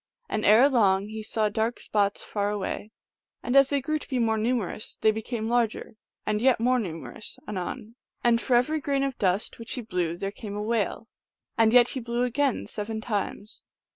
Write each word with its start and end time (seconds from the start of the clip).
And 0.27 0.43
erelong 0.43 1.09
he 1.09 1.21
saw 1.21 1.47
dark 1.47 1.79
spots 1.79 2.23
far 2.23 2.49
away, 2.49 2.91
and 3.43 3.55
as 3.55 3.69
they 3.69 3.79
grew 3.79 3.99
to 3.99 4.09
be 4.09 4.17
more 4.17 4.35
numerous 4.39 4.97
they 5.01 5.11
became 5.11 5.47
larger, 5.47 5.95
and 6.25 6.41
yet 6.41 6.59
more 6.59 6.79
numerous 6.79 7.37
anon, 7.47 7.93
and 8.23 8.41
for 8.41 8.55
every 8.55 8.79
grain 8.81 9.03
of 9.03 9.19
dust 9.19 9.59
which 9.59 9.73
he 9.73 9.81
blew 9.81 10.17
there 10.17 10.31
came 10.31 10.55
a 10.55 10.63
whale; 10.63 11.07
and 11.55 11.71
yet 11.71 11.89
he 11.89 11.99
blew 11.99 12.23
again 12.23 12.65
seven 12.65 12.99
times. 12.99 13.63